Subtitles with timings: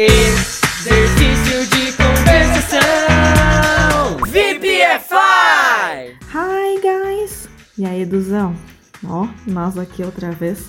[0.00, 2.78] Exercício de conversação.
[4.28, 6.16] VPFI.
[6.32, 7.48] Hi, guys!
[7.76, 8.54] E aí, Duzão?
[9.04, 10.66] Ó, nós aqui outra vez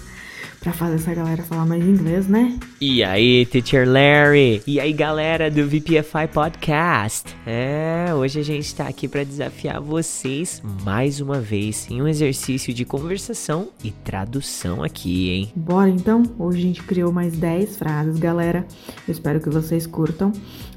[0.59, 2.57] pra fazer essa galera falar mais inglês, né?
[2.81, 4.61] E aí, Teacher Larry?
[4.67, 7.35] E aí, galera do VPFI Podcast?
[7.45, 12.73] É, hoje a gente tá aqui para desafiar vocês mais uma vez em um exercício
[12.73, 15.51] de conversação e tradução aqui, hein?
[15.55, 16.23] Bora então?
[16.37, 18.65] Hoje a gente criou mais 10 frases, galera.
[19.07, 20.31] Eu espero que vocês curtam.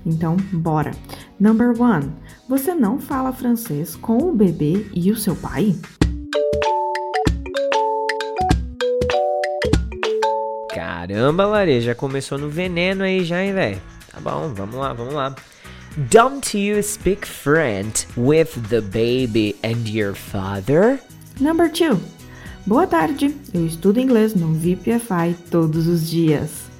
[0.04, 0.92] Então, bora!
[1.38, 2.12] Number one.
[2.48, 5.74] Você não fala francês com o bebê e o seu pai?
[11.02, 13.82] Caramba, Lare, já começou no veneno aí já, hein, velho?
[14.12, 15.34] Tá bom, vamos lá, vamos lá.
[15.96, 21.00] Don't you speak French with the baby and your father?
[21.40, 22.00] Number two.
[22.64, 26.70] Boa tarde, eu estudo inglês no VPFI todos os dias.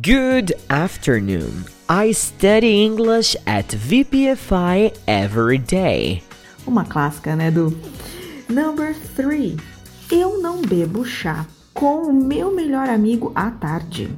[0.00, 1.66] Good afternoon.
[1.90, 6.22] I study English at VPFI every day.
[6.66, 7.76] Uma clássica, né, do
[8.48, 9.56] Number 3.
[10.10, 14.10] Eu não bebo chá com o meu melhor amigo à tarde.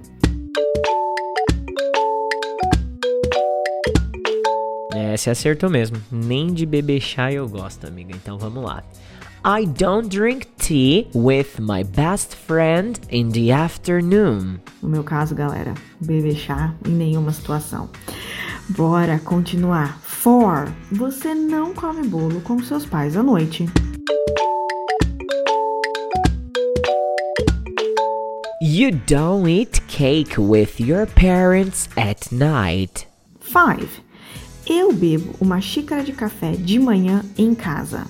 [4.95, 5.97] É, você acertou mesmo.
[6.13, 8.15] Nem de beber chá eu gosto, amiga.
[8.15, 8.85] Então vamos lá.
[9.45, 14.61] I don't drink tea with my best friend in the afternoon.
[14.81, 17.91] No meu caso, galera, beber chá em nenhuma situação.
[18.69, 19.99] Bora continuar.
[20.23, 20.73] 4.
[20.93, 23.67] Você não come bolo com seus pais à noite.
[28.63, 33.07] You don't eat cake with your parents at night.
[33.41, 34.03] 5.
[34.67, 38.07] Eu bebo uma xícara de café de manhã em casa.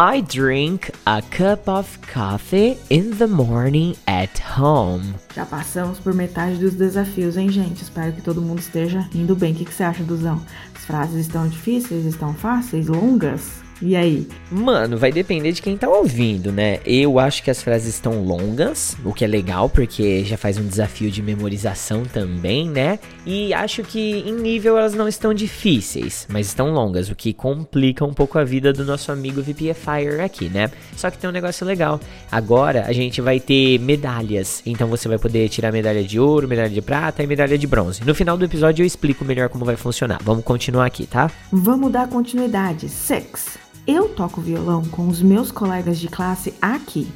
[0.00, 5.16] I drink a cup of coffee in the morning at home.
[5.34, 7.82] Já passamos por metade dos desafios, hein, gente?
[7.82, 9.52] Espero que todo mundo esteja indo bem.
[9.52, 10.40] O que, que você acha, Duzão?
[10.72, 13.60] As frases estão difíceis, estão fáceis, longas?
[13.80, 14.26] E aí?
[14.50, 16.80] Mano, vai depender de quem tá ouvindo, né?
[16.84, 20.66] Eu acho que as frases estão longas, o que é legal, porque já faz um
[20.66, 22.98] desafio de memorização também, né?
[23.24, 28.04] E acho que em nível elas não estão difíceis, mas estão longas, o que complica
[28.04, 30.70] um pouco a vida do nosso amigo VPFire aqui, né?
[30.96, 32.00] Só que tem um negócio legal.
[32.32, 36.70] Agora a gente vai ter medalhas, então você vai poder tirar medalha de ouro, medalha
[36.70, 38.04] de prata e medalha de bronze.
[38.04, 40.18] No final do episódio eu explico melhor como vai funcionar.
[40.22, 41.30] Vamos continuar aqui, tá?
[41.52, 42.88] Vamos dar continuidade.
[42.88, 43.67] Six.
[43.90, 47.10] Eu toco violão com os meus colegas de classe aqui.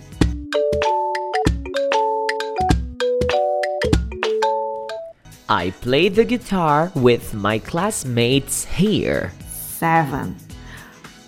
[5.50, 9.30] I play the guitar with my classmates here.
[9.78, 10.32] 7.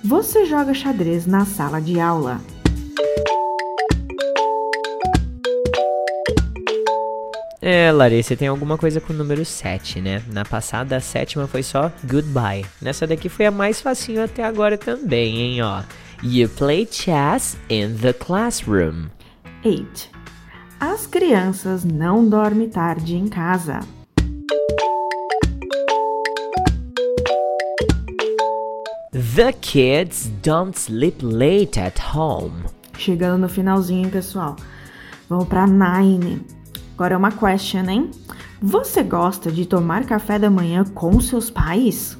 [0.03, 2.41] Você joga xadrez na sala de aula.
[7.67, 10.23] É, Larissa, tem alguma coisa com o número 7, né?
[10.31, 12.67] Na passada, a sétima foi só goodbye.
[12.79, 15.83] Nessa daqui foi a mais facinho até agora também, hein, ó.
[16.23, 19.07] You play chess in the classroom.
[19.65, 20.11] 8.
[20.79, 23.81] As crianças não dormem tarde em casa.
[29.11, 32.65] The kids don't sleep late at home.
[32.99, 34.55] Chegando no finalzinho, pessoal.
[35.31, 36.54] Vamos para 9.
[36.95, 38.11] Agora é uma question, hein?
[38.63, 42.17] Você gosta de tomar café da manhã com seus pais?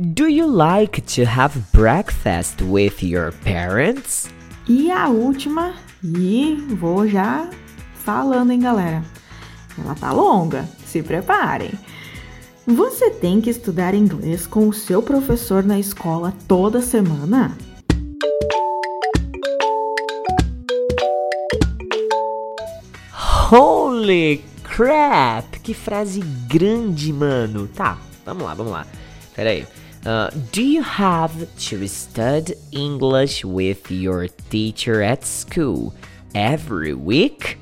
[0.00, 4.28] Do you like to have breakfast with your parents?
[4.68, 7.48] E a última, e vou já
[7.94, 9.04] falando, hein, galera?
[9.78, 11.70] Ela tá longa, se preparem.
[12.66, 17.56] Você tem que estudar inglês com o seu professor na escola toda semana?
[23.52, 25.60] Holy crap!
[25.62, 27.68] Que frase grande, mano.
[27.68, 28.86] Tá, vamos lá, vamos lá.
[29.36, 29.66] Pera aí.
[30.06, 35.92] Uh, do you have to study English with your teacher at school
[36.32, 37.58] every week?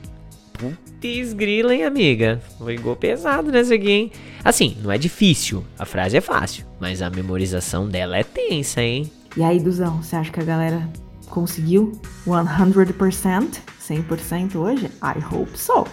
[0.52, 2.40] Putz grila, hein, amiga?
[2.64, 4.12] Pegou pesado nessa aqui, hein?
[4.44, 5.64] Assim, não é difícil.
[5.76, 9.10] A frase é fácil, mas a memorização dela é tensa, hein?
[9.36, 10.88] E aí, Duzão, você acha que a galera
[11.28, 13.69] conseguiu 100%?
[13.90, 14.86] 100% hoje?
[15.02, 15.86] I hope so.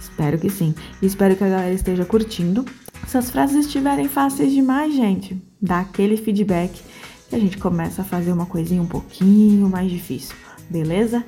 [0.00, 0.74] Espero que sim.
[1.02, 2.64] Espero que a galera esteja curtindo.
[3.06, 6.82] Se as frases estiverem fáceis demais, gente, dá aquele feedback
[7.28, 10.34] que a gente começa a fazer uma coisinha um pouquinho mais difícil.
[10.70, 11.24] Beleza?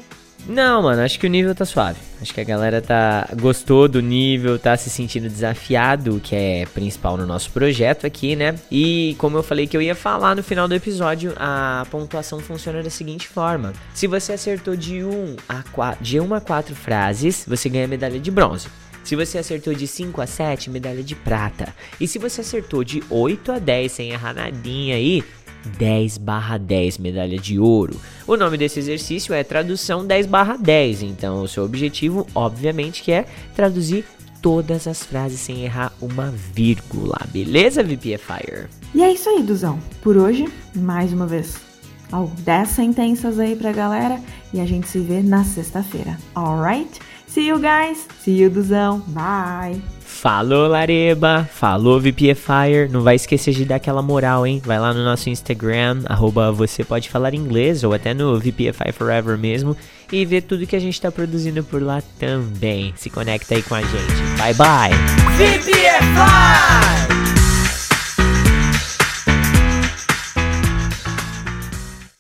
[0.49, 1.99] Não, mano, acho que o nível tá suave.
[2.23, 7.17] Acho que a galera tá gostou do nível, tá se sentindo desafiado, que é principal
[7.17, 8.55] no nosso projeto aqui, né?
[8.71, 12.83] E como eu falei que eu ia falar no final do episódio, a pontuação funciona
[12.83, 17.45] da seguinte forma: se você acertou de 1 a 4, de 1 a 4 frases,
[17.47, 18.69] você ganha medalha de bronze.
[19.03, 21.73] Se você acertou de 5 a 7, medalha de prata.
[22.01, 25.23] E se você acertou de 8 a 10 sem errar nadinha aí,
[25.79, 28.01] 10 barra 10 medalha de ouro.
[28.27, 33.13] O nome desse exercício é tradução 10 barra 10, então o seu objetivo, obviamente, que
[33.13, 34.05] é traduzir
[34.41, 38.69] todas as frases sem errar uma vírgula, beleza, VPFire?
[38.95, 39.79] E é isso aí, Duzão.
[40.03, 41.57] Por hoje, mais uma vez,
[42.45, 44.21] 10 sentenças aí pra galera
[44.55, 47.01] e a gente se vê na sexta-feira, alright?
[47.27, 49.81] See you guys, see you, Duzão, bye!
[50.07, 51.49] Falou, Lareba.
[51.53, 52.89] Falou, VPFire.
[52.91, 54.63] Não vai esquecer de dar aquela moral, hein?
[54.65, 59.37] Vai lá no nosso Instagram, arroba você pode falar inglês, ou até no VPFI Forever
[59.37, 59.77] mesmo,
[60.11, 62.95] e ver tudo que a gente tá produzindo por lá também.
[62.97, 64.23] Se conecta aí com a gente.
[64.39, 64.91] Bye, bye.
[65.37, 67.06] VPFI!